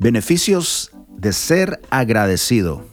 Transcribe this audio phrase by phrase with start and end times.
[0.00, 2.86] Beneficios de ser agradecido.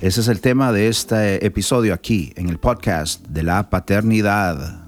[0.00, 4.86] Ese es el tema de este episodio aquí en el podcast de la paternidad.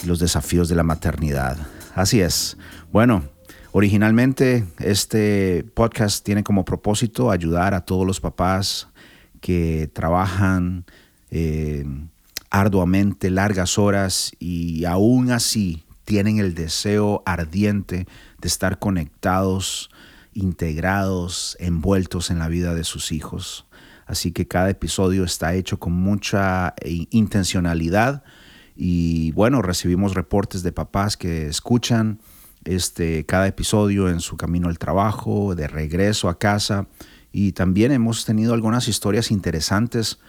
[0.05, 1.57] los desafíos de la maternidad.
[1.95, 2.57] Así es.
[2.91, 3.23] Bueno,
[3.71, 8.87] originalmente este podcast tiene como propósito ayudar a todos los papás
[9.41, 10.85] que trabajan
[11.31, 11.85] eh,
[12.51, 18.07] arduamente largas horas y aún así tienen el deseo ardiente
[18.39, 19.89] de estar conectados
[20.37, 23.65] integrados, envueltos en la vida de sus hijos.
[24.05, 28.23] Así que cada episodio está hecho con mucha eh, intencionalidad.
[28.75, 32.19] Y bueno, recibimos reportes de papás que escuchan
[32.63, 36.87] este, cada episodio en su camino al trabajo, de regreso a casa.
[37.31, 40.19] Y también hemos tenido algunas historias interesantes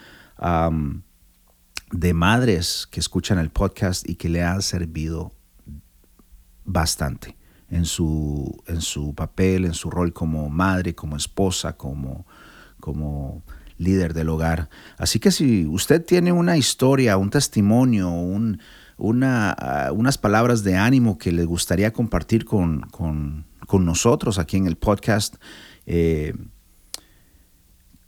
[1.91, 5.33] de madres que escuchan el podcast y que le han servido
[6.65, 7.38] bastante
[7.71, 12.27] en su, en su papel, en su rol como madre, como esposa, como,
[12.81, 13.43] como
[13.77, 14.69] líder del hogar.
[14.97, 18.61] Así que si usted tiene una historia, un testimonio, un,
[18.97, 24.57] una, ah, unas palabras de ánimo que le gustaría compartir con, con, con nosotros aquí
[24.57, 25.37] en el podcast,
[25.87, 26.35] eh,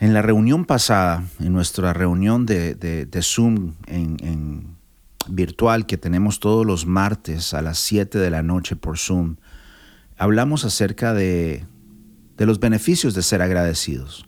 [0.01, 4.79] En la reunión pasada, en nuestra reunión de, Zoom en,
[5.29, 9.37] virtual que tenemos todos los martes a las 7 de la noche por Zoom,
[10.17, 11.67] hablamos acerca de
[12.39, 14.27] los beneficios de ser agradecidos.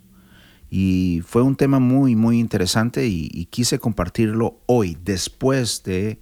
[0.77, 6.21] Y fue un tema muy, muy interesante y, quise compartirlo hoy, después de,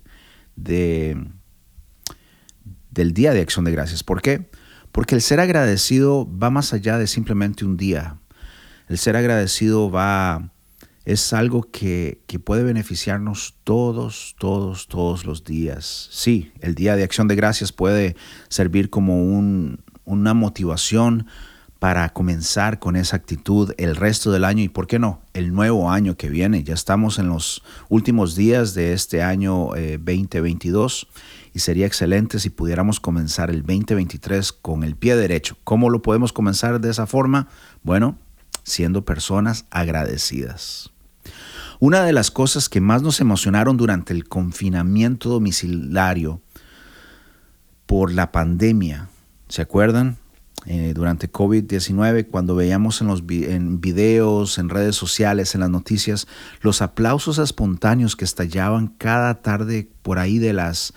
[0.56, 1.16] de,
[2.90, 4.04] del Día de Acción de Gracias.
[4.04, 4.50] ¿Por qué?
[4.92, 8.18] Porque el ser agradecido va más allá de simplemente un día.
[8.90, 10.50] El ser agradecido va,
[11.06, 16.10] es algo que, que puede beneficiarnos todos, todos, todos los días.
[16.10, 18.16] Sí, el Día de Acción de Gracias puede
[18.50, 21.26] servir como un, una motivación
[21.82, 25.90] para comenzar con esa actitud el resto del año y, ¿por qué no?, el nuevo
[25.90, 26.62] año que viene.
[26.62, 31.20] Ya estamos en los últimos días de este año 2022 eh,
[31.54, 35.56] y sería excelente si pudiéramos comenzar el 2023 con el pie derecho.
[35.64, 37.48] ¿Cómo lo podemos comenzar de esa forma?
[37.82, 38.16] Bueno,
[38.62, 40.92] siendo personas agradecidas.
[41.80, 46.42] Una de las cosas que más nos emocionaron durante el confinamiento domiciliario
[47.86, 49.08] por la pandemia,
[49.48, 50.21] ¿se acuerdan?
[50.66, 56.28] Eh, durante COVID-19, cuando veíamos en los en videos, en redes sociales, en las noticias,
[56.60, 60.94] los aplausos espontáneos que estallaban cada tarde por ahí de las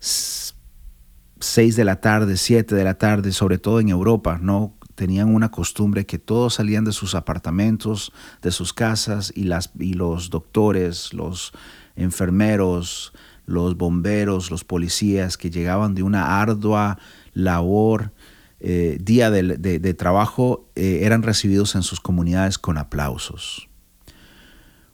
[0.00, 4.74] 6 de la tarde, 7 de la tarde, sobre todo en Europa, ¿no?
[4.96, 8.12] Tenían una costumbre que todos salían de sus apartamentos,
[8.42, 11.52] de sus casas, y, las, y los doctores, los
[11.96, 13.12] enfermeros,
[13.46, 16.98] los bomberos, los policías que llegaban de una ardua
[17.34, 18.12] labor,
[18.60, 23.68] eh, día de, trabajo, eh, eran recibidos en sus comunidades con aplausos.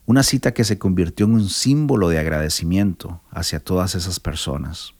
[0.05, 4.93] Una cita que se convirtió en un símbolo de agradecimiento hacia todas esas personas.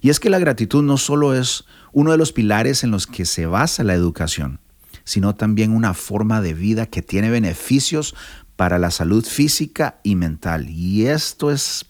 [0.00, 3.24] Y es que la gratitud no solo es uno de los pilares en los que
[3.24, 4.60] se basa la educación,
[5.04, 8.14] sino también una forma de vida que tiene beneficios
[8.56, 10.70] para la salud física y mental.
[10.70, 11.86] Y esto es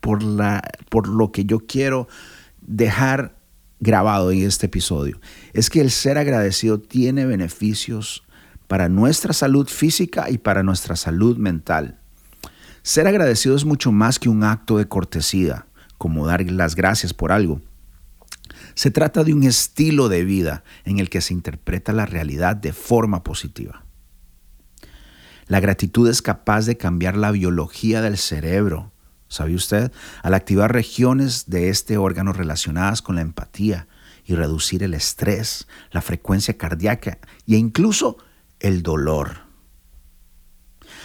[0.00, 2.08] por, lo que yo quiero
[2.60, 3.35] dejar
[3.80, 5.20] grabado en este episodio.
[5.52, 8.24] Es que el ser agradecido tiene beneficios
[8.68, 11.98] para nuestra salud física y para nuestra salud mental.
[12.82, 15.66] Ser agradecido es mucho más que un acto de cortesía,
[15.98, 17.60] como dar las gracias por algo.
[18.74, 22.72] Se trata de un estilo de vida en el que se interpreta la realidad de
[22.72, 23.84] forma positiva.
[25.46, 28.92] La gratitud es capaz de cambiar la biología del cerebro,
[29.28, 29.92] ¿sabe usted?
[30.22, 33.88] Al activar regiones de este órgano relacionadas con la empatía
[34.24, 38.18] y reducir el estrés, la frecuencia cardíaca e incluso
[38.60, 39.46] el dolor.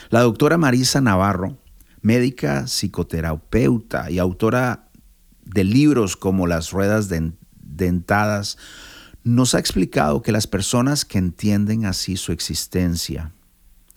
[0.10, 1.62] La doctora Marisa Navarro
[2.02, 4.90] médica, psicoterapeuta y autora
[5.44, 7.10] de libros como Las Ruedas
[7.54, 8.58] Dentadas,
[9.24, 13.34] nos ha explicado que las personas que entienden así su existencia,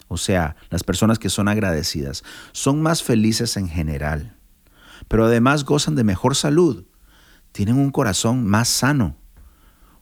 [0.09, 4.37] o sea, las personas que son agradecidas, son más felices en general,
[5.09, 6.85] pero además gozan de mejor salud,
[7.53, 9.17] tienen un corazón más sano,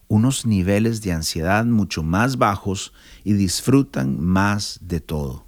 [0.08, 2.93] unos niveles de ansiedad mucho más bajos
[3.25, 5.46] y disfrutan más de todo.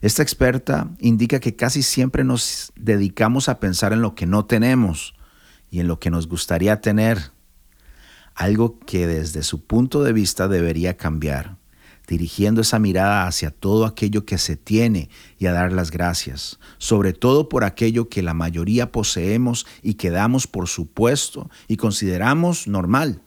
[0.00, 5.14] Esta experta indica que casi siempre nos dedicamos a pensar en lo que no tenemos
[5.70, 7.32] y en lo que nos gustaría tener,
[8.34, 11.56] algo que desde su punto de vista debería cambiar,
[12.08, 17.12] dirigiendo esa mirada hacia todo aquello que se tiene y a dar las gracias, sobre
[17.12, 23.22] todo por aquello que la mayoría poseemos y que damos por supuesto y consideramos normal,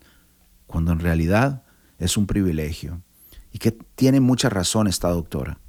[0.65, 1.63] cuando en realidad
[1.99, 3.01] es un privilegio.
[3.53, 5.59] Y que tiene mucha razón esta doctora.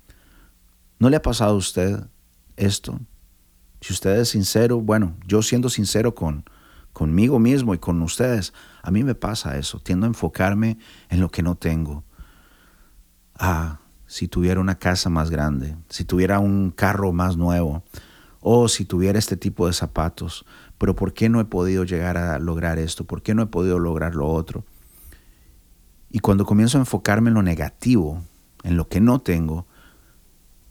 [0.98, 2.00] ¿No le ha pasado a usted
[2.56, 2.98] esto?
[3.80, 6.44] Si usted es sincero, bueno, yo siendo sincero con
[6.92, 9.80] conmigo mismo y con ustedes, a mí me pasa eso.
[9.80, 10.78] Tiendo a enfocarme
[11.08, 12.04] en lo que no tengo.
[13.38, 17.82] Ah, si tuviera una casa más grande, si tuviera un carro más nuevo,
[18.40, 20.44] o si tuviera este tipo de zapatos,
[20.78, 23.04] pero ¿por qué no he podido llegar a lograr esto?
[23.04, 24.64] ¿Por qué no he podido lograr lo otro?
[26.10, 28.22] Y cuando comienzo a enfocarme en lo negativo,
[28.64, 29.66] en lo que no tengo,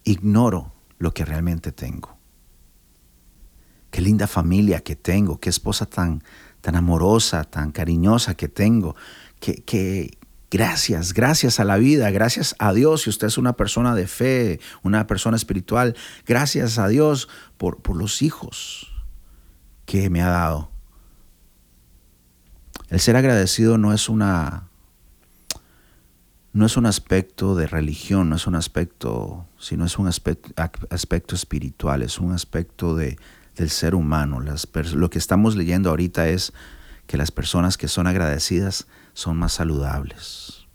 [0.03, 2.17] ignoro lo que realmente tengo.
[3.89, 6.23] Qué linda familia que tengo, qué esposa tan,
[6.61, 8.95] tan amorosa, tan cariñosa que tengo.
[9.39, 10.17] Que,
[10.51, 13.03] gracias, gracias a la vida, gracias a Dios.
[13.03, 15.95] Si usted es una persona de fe, una persona espiritual,
[16.27, 18.91] gracias a Dios por, por los hijos
[19.85, 20.69] que me ha dado.
[22.89, 24.67] El ser agradecido no es una
[26.53, 32.01] no es un aspecto de religión, no es un aspecto, sino es un aspecto, espiritual,
[32.01, 33.17] es un aspecto de,
[33.55, 34.41] del ser humano.
[34.41, 36.51] lo que estamos leyendo ahorita es
[37.11, 40.65] que las personas que son agradecidas son más saludables.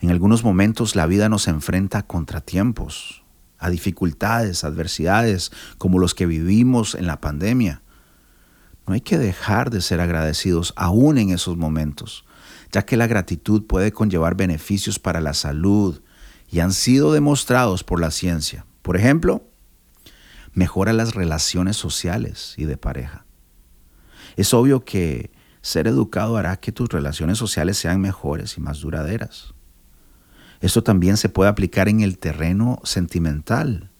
[0.00, 3.24] En algunos momentos la vida nos enfrenta a contratiempos,
[3.58, 7.82] a dificultades, adversidades, como los que vivimos en la pandemia.
[8.86, 12.24] No hay que dejar de ser agradecidos aún en esos momentos
[12.72, 16.00] ya que la gratitud puede conllevar beneficios para la salud
[16.48, 18.66] y han sido demostrados por la ciencia.
[18.82, 19.44] Por ejemplo,
[20.52, 23.24] mejora las relaciones sociales y de pareja.
[24.36, 25.30] Es obvio que
[25.62, 29.54] ser educado hará que tus relaciones sociales sean mejores y más duraderas.
[30.60, 33.90] Esto también se puede aplicar en el terreno sentimental.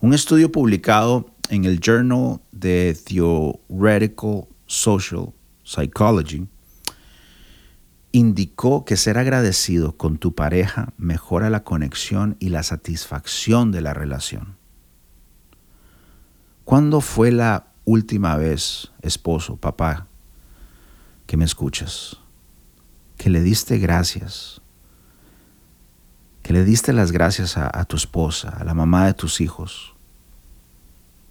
[0.00, 5.32] Un estudio publicado en el Journal de Theoretical Social
[5.62, 6.48] Psychology
[8.12, 13.92] indicó que ser agradecido con tu pareja mejora la conexión y la satisfacción de la
[13.92, 14.56] relación.
[16.64, 20.06] ¿Cuándo fue la última vez, esposo, papá,
[21.26, 22.16] que me escuchas,
[23.16, 24.60] que le diste gracias,
[26.42, 29.94] que le diste las gracias a, a tu esposa, a la mamá de tus hijos,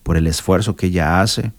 [0.03, 1.53] por el esfuerzo que ella hace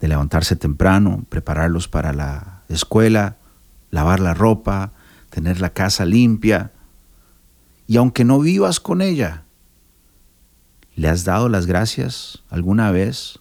[0.00, 3.36] de levantarse temprano, prepararlos para la escuela,
[3.90, 4.92] lavar la ropa,
[5.30, 6.72] tener la casa limpia.
[7.86, 9.44] Y aunque no vivas con ella,
[10.94, 13.38] ¿le has dado las gracias alguna vez?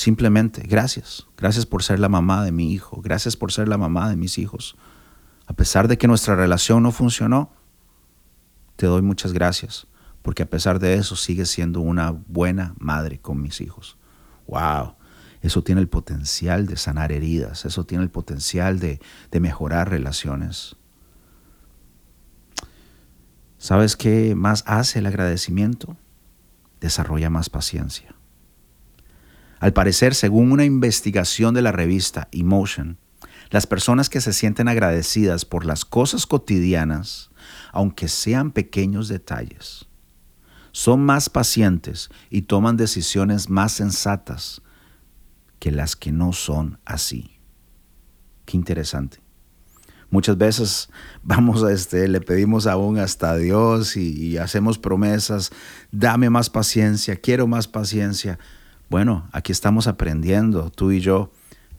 [0.00, 1.26] Simplemente, gracias.
[1.36, 3.02] Gracias por ser la mamá de mi hijo.
[3.02, 4.78] Gracias por ser la mamá de mis hijos.
[5.46, 7.52] A pesar de que nuestra relación no funcionó,
[8.76, 9.88] te doy muchas gracias,
[10.22, 13.98] porque a pesar de eso sigues siendo una buena madre con mis hijos.
[14.46, 14.94] ¡Wow!
[15.42, 20.76] Eso tiene el potencial de sanar heridas, eso tiene el potencial de, de mejorar relaciones.
[23.58, 25.98] ¿Sabes qué más hace el agradecimiento?
[26.80, 28.14] Desarrolla más paciencia.
[29.60, 32.96] Al parecer, según una investigación de la revista Emotion,
[33.50, 37.30] las personas que se sienten agradecidas por las cosas cotidianas,
[37.70, 39.86] aunque sean pequeños detalles,
[40.72, 44.62] son más pacientes y toman decisiones más sensatas
[45.58, 47.38] que las que no son así.
[48.46, 49.20] Qué interesante.
[50.08, 50.88] Muchas veces
[51.22, 55.50] vamos a este, le pedimos aún hasta Dios y hacemos promesas,
[55.92, 58.38] dame más paciencia, quiero más paciencia.
[58.90, 61.30] Bueno, aquí estamos aprendiendo, tú y yo,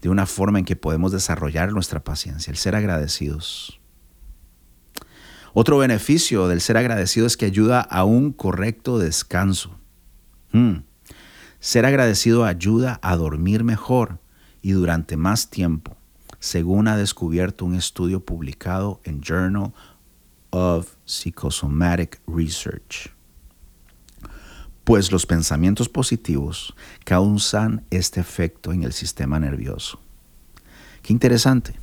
[0.01, 3.81] de una forma en que podemos desarrollar nuestra paciencia, el ser agradecidos.
[5.53, 9.77] Otro beneficio del ser agradecido es que ayuda a un correcto descanso.
[10.53, 10.83] Hmm.
[11.59, 14.19] Ser agradecido ayuda a dormir mejor
[14.61, 15.97] y durante más tiempo,
[16.39, 19.73] según ha descubierto un estudio publicado en Journal
[20.51, 23.11] of Psychosomatic Research
[24.83, 29.99] pues los pensamientos positivos causan este efecto en el sistema nervioso.
[31.01, 31.75] Qué interesante.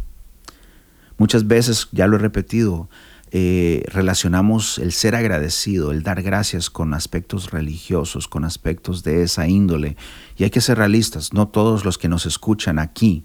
[1.16, 2.88] Muchas veces, ya lo he repetido,
[3.30, 9.48] eh, relacionamos el ser agradecido, el dar gracias con aspectos religiosos, con aspectos de esa
[9.48, 9.96] índole.
[10.36, 13.24] Y hay que ser realistas, no todos los que nos escuchan aquí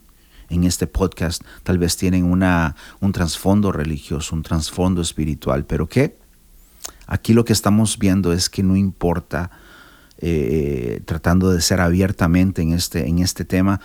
[0.50, 6.18] en este podcast tal vez tienen una, un trasfondo religioso, un trasfondo espiritual, pero ¿qué?
[7.08, 9.52] Aquí lo que estamos viendo es que no importa
[10.20, 13.82] eh, tratando de ser abiertamente en este, en este tema,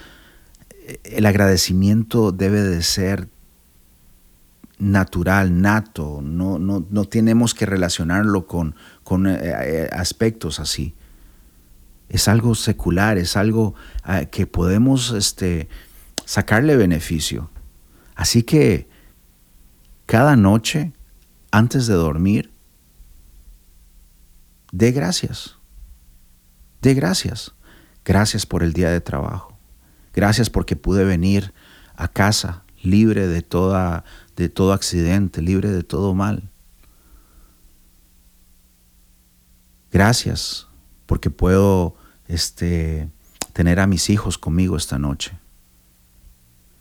[1.04, 3.28] el agradecimiento debe de ser
[4.78, 10.94] natural, nato, no, no, no tenemos que relacionarlo con, con eh, eh, aspectos así.
[12.08, 13.75] Es algo secular, es algo
[14.30, 15.68] que podemos este,
[16.25, 17.50] sacarle beneficio.
[18.14, 18.88] Así que
[20.06, 20.92] cada noche,
[21.50, 22.50] antes de dormir,
[24.73, 25.58] dé gracias.
[26.82, 27.54] De gracias.
[28.04, 29.56] Gracias por el día de trabajo.
[30.14, 31.52] Gracias porque pude venir
[31.97, 34.04] a casa libre de, toda,
[34.37, 36.50] de todo accidente, libre de todo mal.
[39.90, 40.66] Gracias
[41.06, 43.11] porque puedo este,
[43.52, 45.38] tener a mis hijos conmigo esta noche.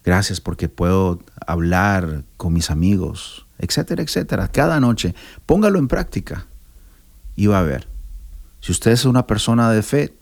[0.04, 4.48] Gracias porque puedo hablar con mis amigos, etcétera, etcétera.
[4.50, 6.48] Cada noche, póngalo en práctica
[7.36, 7.97] y va a ver.
[8.60, 10.18] Si usted es una persona de fe,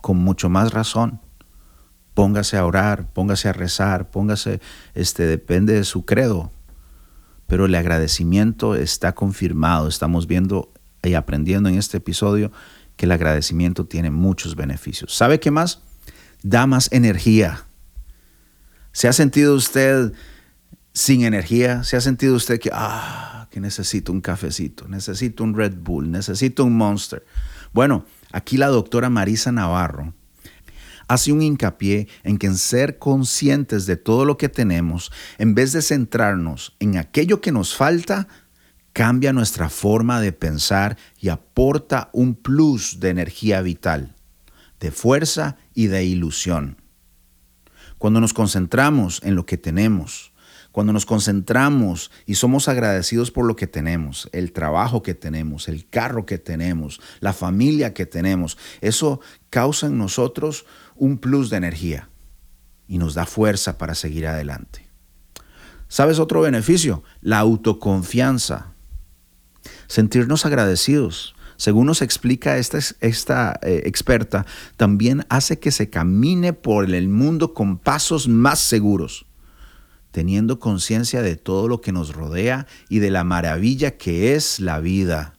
[0.00, 1.20] con mucho más razón,
[2.14, 4.60] póngase a orar, póngase a rezar, póngase,
[4.94, 6.50] este, depende de su credo.
[7.46, 9.86] Pero el agradecimiento está confirmado.
[9.86, 10.72] Estamos viendo
[11.02, 12.50] y aprendiendo en este episodio
[12.96, 15.14] que el agradecimiento tiene muchos beneficios.
[15.14, 15.82] ¿Sabe qué más?
[16.42, 17.66] Da más energía.
[18.92, 20.14] ¿Se ha sentido usted
[20.94, 21.84] sin energía?
[21.84, 26.76] ¿Se ha sentido usted que, ah, necesito un cafecito, necesito un Red Bull, necesito un
[26.76, 27.24] Monster.
[27.72, 30.14] Bueno, aquí la doctora Marisa Navarro
[31.08, 35.72] hace un hincapié en que en ser conscientes de todo lo que tenemos, en vez
[35.72, 38.28] de centrarnos en aquello que nos falta,
[38.92, 44.16] cambia nuestra forma de pensar y aporta un plus de energía vital,
[44.80, 46.80] de fuerza y de ilusión.
[47.98, 50.32] Cuando nos concentramos en lo que tenemos,
[50.76, 55.88] cuando nos concentramos y somos agradecidos por lo que tenemos, el trabajo que tenemos, el
[55.88, 62.10] carro que tenemos, la familia que tenemos, eso causa en nosotros un plus de energía
[62.86, 64.86] y nos da fuerza para seguir adelante.
[65.88, 67.02] ¿Sabes otro beneficio?
[67.22, 68.74] La autoconfianza.
[69.86, 71.34] Sentirnos agradecidos.
[71.56, 74.44] Según nos explica esta, eh, experta,
[74.76, 79.25] también hace que se camine por el mundo con pasos más seguros
[80.16, 84.80] teniendo conciencia de todo lo que nos rodea y de la maravilla que es la
[84.80, 85.34] vida.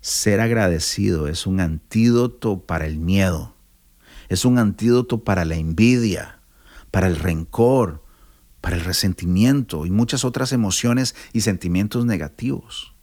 [0.00, 3.54] Ser agradecido es un antídoto para el miedo,
[4.28, 6.40] es un antídoto para la envidia,
[6.90, 8.02] para el rencor,
[8.60, 12.96] para el resentimiento y muchas otras emociones y sentimientos negativos.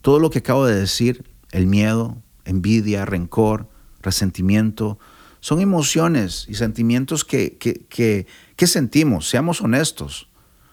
[0.00, 3.68] Todo lo que acabo de decir, el miedo, envidia, rencor,
[4.02, 4.98] resentimiento,
[5.46, 10.28] son emociones y sentimientos que, que, sentimos, seamos honestos.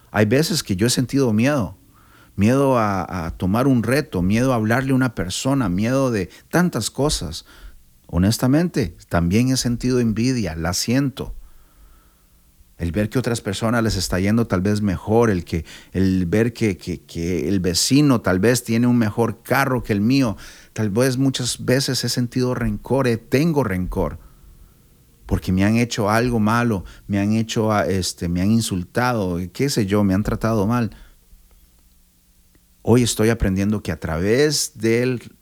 [0.10, 1.77] Hay veces que yo he sentido miedo,
[2.36, 7.46] miedo a, tomar un reto, miedo a hablarle a una persona, miedo de tantas cosas.
[8.08, 11.36] Honestamente, también he sentido envidia, la siento.
[12.80, 16.51] El ver que otras personas les está yendo tal vez mejor, el, que, el ver
[16.51, 20.36] que, que el vecino tal vez tiene un mejor carro que el mío.
[20.74, 24.33] Tal vez muchas veces he sentido rencor, eh, tengo rencor
[25.34, 29.88] porque me han hecho algo malo, me han hecho, este, me han insultado, qué sé
[29.88, 30.96] yo, me han tratado mal.
[32.84, 35.36] Hoy estoy aprendiendo que a través del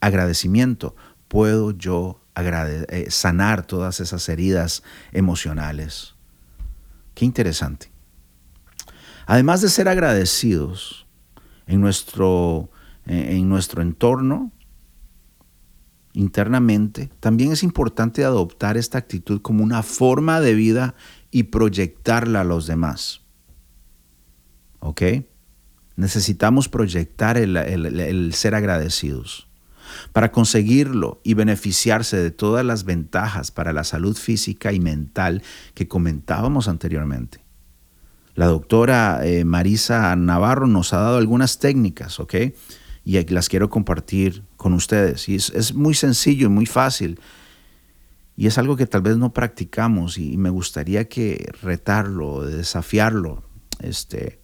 [0.00, 0.96] agradecimiento
[1.28, 6.14] puedo yo eh, sanar todas esas heridas emocionales.
[7.12, 7.90] Qué interesante.
[9.26, 11.06] Además de ser agradecidos
[11.66, 12.70] en nuestro,
[13.04, 14.50] en nuestro entorno,
[16.16, 20.94] internamente, también es importante adoptar esta actitud como una forma de vida
[21.30, 23.20] y proyectarla a los demás.
[24.80, 25.02] ¿Ok?
[25.96, 29.46] Necesitamos proyectar el, ser agradecidos.
[30.12, 35.42] Para conseguirlo y beneficiarse de todas las ventajas para la salud física y mental
[35.74, 37.44] que comentábamos anteriormente.
[38.34, 42.34] La doctora eh, Marisa Navarro nos ha dado algunas técnicas, ¿ok?
[43.06, 45.28] Y las quiero compartir con ustedes.
[45.28, 47.20] Y es, muy sencillo y muy fácil.
[48.36, 53.44] Y es algo que tal vez no practicamos y me gustaría que retarlo, desafiarlo,
[53.78, 54.40] este,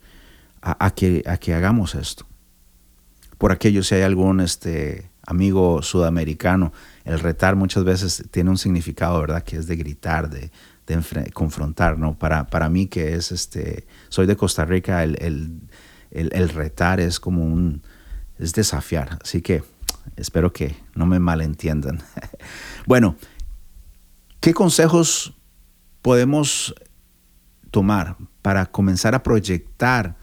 [0.62, 2.24] a, que, a que hagamos esto.
[3.36, 6.72] Por aquello, si hay algún este, amigo sudamericano,
[7.04, 9.42] el retar muchas veces tiene un significado, ¿verdad?
[9.42, 10.52] Que es de gritar, de,
[11.32, 12.16] confrontar, ¿no?
[12.16, 15.62] Para, para mí que es, este, soy de Costa Rica, el,
[16.12, 17.82] el retar es como un,
[18.38, 19.18] es desafiar.
[19.22, 19.62] Así que
[20.16, 22.02] espero que no me malentiendan.
[22.86, 23.16] bueno,
[24.40, 25.34] ¿qué consejos
[26.02, 26.74] podemos
[27.70, 30.16] tomar para comenzar a proyectar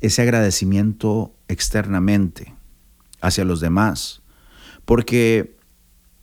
[0.00, 2.54] ese agradecimiento externamente
[3.20, 4.22] hacia los demás?
[4.84, 5.56] Porque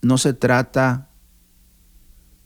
[0.02, 1.10] no se trata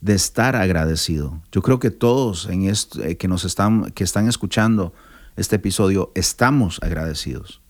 [0.00, 1.40] de estar agradecido.
[1.52, 4.92] Yo creo que todos en eh, que nos están, que están escuchando
[5.36, 7.61] este episodio estamos agradecidos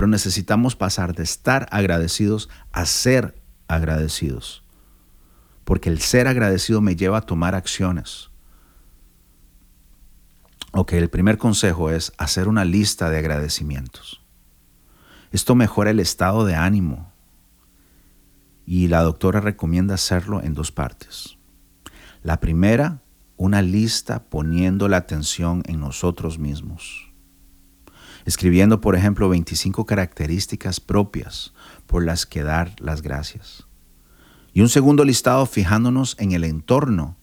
[0.00, 4.64] pero necesitamos pasar de estar agradecidos a ser agradecidos.
[5.64, 8.30] Porque el ser agradecido me lleva a tomar acciones.
[10.72, 14.22] Ok, el primer consejo es hacer una lista de agradecimientos.
[15.32, 17.12] Esto mejora el estado de ánimo
[18.64, 21.36] y la doctora recomienda hacerlo en dos partes.
[22.22, 23.02] La primera,
[23.36, 27.09] una lista poniendo la atención en nosotros mismos
[28.24, 31.52] escribiendo, por ejemplo, 25 características propias
[31.86, 33.66] por las que dar las gracias.
[34.52, 37.16] Y un segundo listado fijándonos en el entorno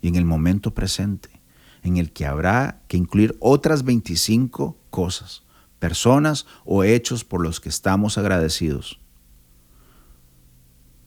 [0.00, 1.42] y en el momento presente,
[1.82, 5.42] en el que habrá que incluir otras 25 cosas,
[5.78, 9.00] personas o hechos por los que estamos agradecidos.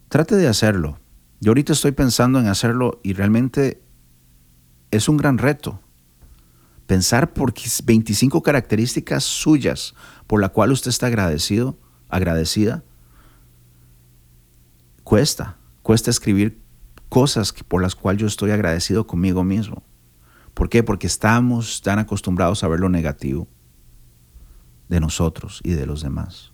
[0.10, 1.00] Trate de hacerlo.
[1.40, 3.82] Yo ahorita estoy pensando en hacerlo y realmente
[4.92, 5.83] es un gran reto
[6.88, 7.54] pensar por
[7.86, 9.96] 25 características suyas
[10.28, 11.78] por la cual usted está agradecido,
[12.10, 12.84] agradecida,
[15.04, 16.62] cuesta, cuesta escribir
[17.10, 19.84] cosas por las cuales yo estoy agradecido conmigo mismo.
[20.54, 20.84] ¿Por qué?
[20.84, 23.48] Porque estamos tan acostumbrados a ver lo negativo
[24.90, 26.52] de nosotros y de los demás.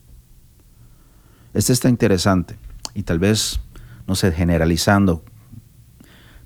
[1.53, 2.57] Este está interesante
[2.93, 3.59] y tal vez,
[4.07, 5.23] no sé, generalizando,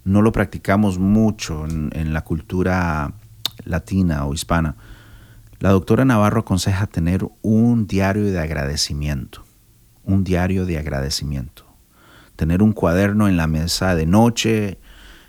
[0.04, 3.13] no lo practicamos mucho en, en la cultura
[3.65, 4.76] latina o hispana,
[5.60, 9.45] la doctora Navarro aconseja tener un diario de agradecimiento,
[10.04, 11.65] un diario de agradecimiento,
[12.36, 14.80] tener un cuaderno en la mesa de noche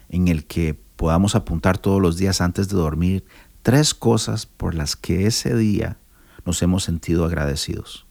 [0.09, 3.25] en el que podamos apuntar todos los días antes de dormir
[3.63, 5.99] tres cosas por las que ese día
[6.45, 8.07] nos hemos sentido agradecidos,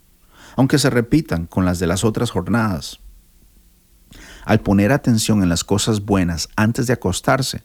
[0.56, 3.00] aunque se repitan con las de las otras jornadas.
[4.46, 7.64] Al poner atención en las cosas buenas antes de acostarse,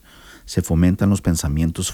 [0.49, 1.93] se fomentan los pensamientos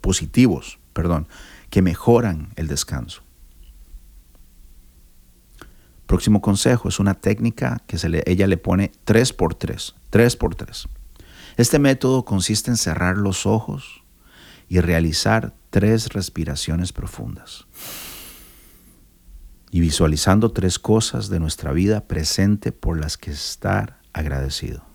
[0.00, 1.28] positivos, perdón,
[1.68, 3.22] que mejoran el descanso.
[6.06, 10.88] Próximo consejo es una técnica que ella le pone 3 por 3, 3 por 3.
[11.58, 14.02] Este método consiste en cerrar los ojos
[14.66, 17.66] y realizar tres respiraciones profundas.
[19.70, 24.93] Y visualizando tres cosas de nuestra vida presente por las que estar agradecido.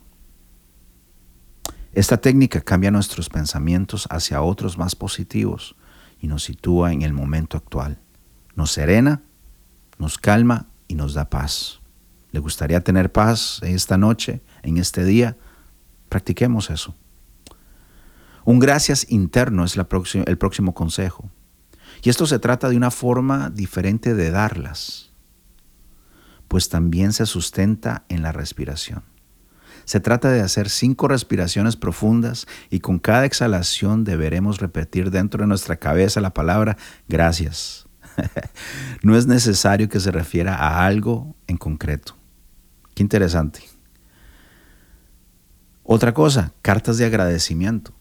[1.93, 5.75] Esta técnica cambia nuestros pensamientos hacia otros más positivos
[6.19, 7.99] y nos sitúa en el momento actual.
[8.55, 9.23] Nos serena,
[9.97, 11.81] nos calma y nos da paz.
[12.31, 15.37] ¿Le gustaría tener paz esta noche, en este día?
[16.09, 16.95] Practiquemos eso.
[18.45, 21.29] Un gracias interno es el próximo consejo.
[22.03, 25.11] Y esto se trata de una forma diferente de darlas,
[26.47, 29.03] pues también se sustenta en la respiración.
[29.89, 35.47] Se trata de hacer cinco respiraciones profundas y con cada exhalación deberemos repetir dentro de
[35.47, 37.87] nuestra cabeza la palabra gracias.
[39.01, 42.15] no es necesario que se refiera a algo en concreto.
[42.93, 43.61] Qué interesante.
[45.81, 47.91] Otra cosa, cartas de agradecimiento.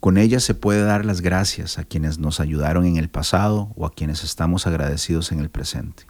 [0.00, 3.84] Con ellas se puede dar las gracias a quienes nos ayudaron en el pasado o
[3.84, 6.06] a quienes estamos agradecidos en el presente.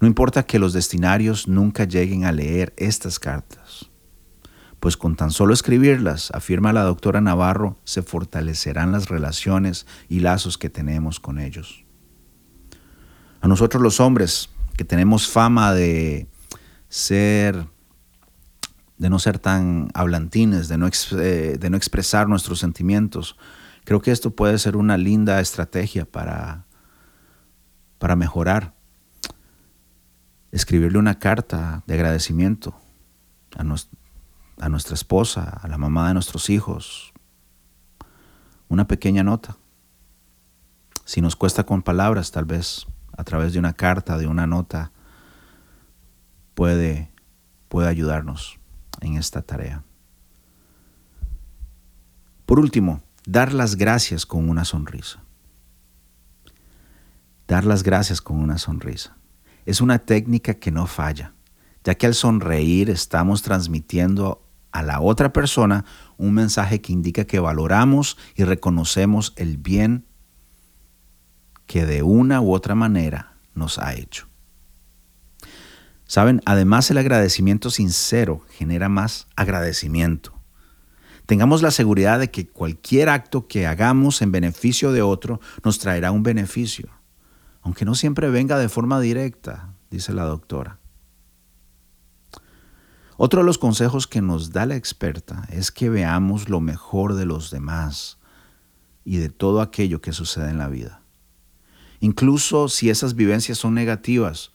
[0.00, 3.90] No importa que los destinarios nunca lleguen a leer estas cartas,
[4.80, 10.58] pues con tan solo escribirlas, afirma la doctora Navarro, se fortalecerán las relaciones y lazos
[10.58, 11.84] que tenemos con ellos.
[13.40, 16.28] A nosotros los hombres, que tenemos fama de
[16.88, 17.66] ser
[18.98, 23.36] de no ser tan hablantines, de no, eh, de no expresar nuestros sentimientos.
[23.84, 26.64] Creo que esto puede ser una linda estrategia para,
[27.98, 28.74] para mejorar.
[30.56, 32.80] Escribirle una carta de agradecimiento
[33.58, 37.12] a, a nuestra esposa, a la mamá de nuestros hijos.
[38.66, 39.58] Una pequeña nota.
[41.04, 42.86] Si nos cuesta con palabras, tal vez
[43.18, 44.92] a través de una carta, de una nota,
[46.54, 47.12] puede,
[47.68, 48.58] puede ayudarnos
[49.02, 49.84] en esta tarea.
[52.46, 55.22] Por último, dar las gracias con una sonrisa.
[57.46, 59.18] Dar las gracias con una sonrisa.
[59.66, 61.34] Es una técnica que no falla,
[61.84, 65.84] ya que al sonreír estamos transmitiendo a la otra persona
[66.16, 70.06] un mensaje que indica que valoramos y reconocemos el bien
[71.66, 74.28] que de una u otra manera nos ha hecho.
[76.04, 80.40] Saben, además el agradecimiento sincero genera más agradecimiento.
[81.26, 86.12] Tengamos la seguridad de que cualquier acto que hagamos en beneficio de otro nos traerá
[86.12, 86.88] un beneficio,
[87.66, 90.78] aunque no siempre venga de forma directa, dice la doctora.
[93.16, 97.26] Otro de los consejos que nos da la experta es que veamos lo mejor de
[97.26, 98.18] los demás
[99.04, 101.02] y de todo aquello que sucede en la vida.
[101.98, 104.52] Incluso si esas vivencias son negativas,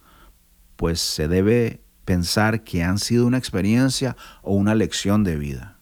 [0.77, 5.79] pues se debe pensar que han sido una experiencia o una lección de vida,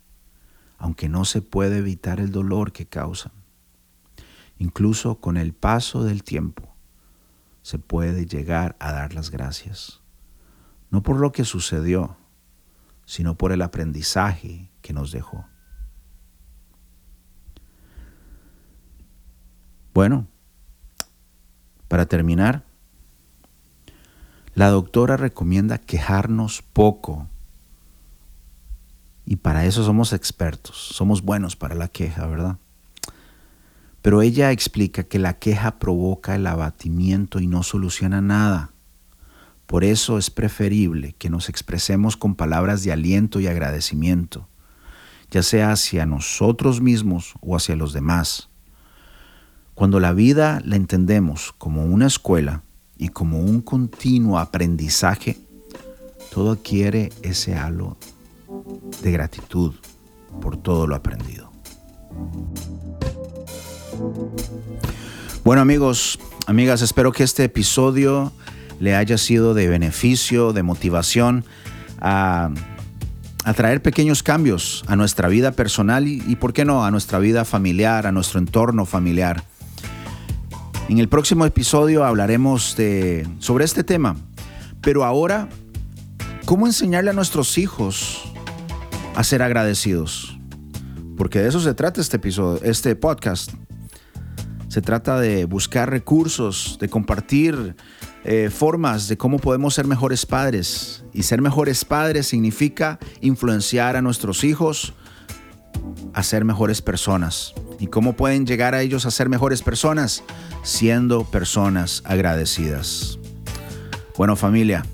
[0.79, 3.33] aunque no se puede evitar el dolor que causan.
[4.57, 6.69] Incluso con el paso del tiempo
[7.69, 10.01] se puede llegar a dar las gracias,
[10.89, 12.17] no por lo que sucedió,
[13.05, 15.45] sino por el aprendizaje que nos dejó.
[19.93, 20.25] Bueno,
[21.87, 22.65] para terminar,
[24.55, 27.27] la doctora recomienda quejarnos poco.
[29.25, 32.57] Y para eso somos expertos, somos buenos para la queja, ¿verdad?
[34.01, 38.71] Pero ella explica que la queja provoca el abatimiento y no soluciona nada.
[39.65, 44.47] Por eso es preferible que nos expresemos con palabras de aliento y agradecimiento,
[45.29, 48.49] ya sea hacia nosotros mismos o hacia los demás.
[49.75, 52.63] Cuando la vida la entendemos como una escuela,
[52.99, 55.37] y como un continuo aprendizaje,
[56.31, 57.97] todo adquiere ese halo
[59.01, 59.73] de gratitud
[60.41, 61.49] por todo lo aprendido.
[65.43, 68.31] Bueno amigos, amigas, espero que este episodio
[68.79, 71.45] le haya sido de beneficio, de motivación
[71.99, 72.51] a,
[73.55, 78.05] traer pequeños cambios a nuestra vida personal y, ¿por qué no?, a nuestra vida familiar,
[78.05, 79.43] a nuestro entorno familiar.
[80.87, 82.75] En el próximo episodio hablaremos
[83.39, 84.17] sobre este tema.
[84.81, 85.49] Pero ahora,
[86.45, 88.21] ¿cómo enseñarle a nuestros hijos
[89.15, 90.37] a ser agradecidos?
[91.17, 93.51] Porque de eso se trata este episodio, este podcast.
[94.69, 97.75] Se trata de buscar recursos, de compartir
[98.23, 101.03] eh, formas de cómo podemos ser mejores padres.
[101.11, 104.93] Y ser mejores padres significa influenciar a nuestros hijos
[106.13, 107.55] a ser mejores personas.
[107.79, 110.23] ¿Y cómo pueden llegar a ellos a ser mejores personas?
[110.63, 113.17] Siendo personas agradecidas.
[114.17, 114.85] Bueno familia,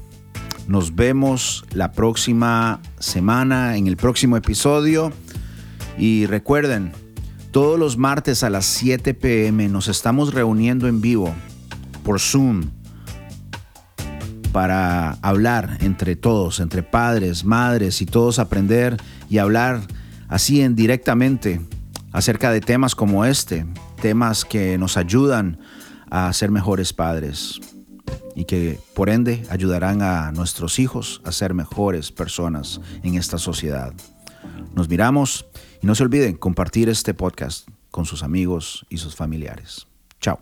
[0.67, 5.11] nos vemos la próxima semana en el próximo episodio.
[5.97, 6.93] Y recuerden,
[7.55, 11.33] todos los martes a las 7 pm nos estamos reuniendo en vivo
[12.03, 12.63] por Zoom
[14.51, 18.97] para hablar entre todos, entre padres, madres y todos aprender
[19.29, 19.79] y hablar
[20.27, 21.61] así en directamente
[22.11, 23.65] acerca de temas como este,
[24.01, 25.57] temas que nos ayudan
[26.09, 27.61] a ser mejores padres
[28.35, 33.93] y que por ende ayudarán a nuestros hijos a ser mejores personas en esta sociedad.
[34.73, 35.45] Nos miramos
[35.85, 39.85] y no se olviden compartir este podcast con sus amigos y sus familiares.
[40.19, 40.41] Chao.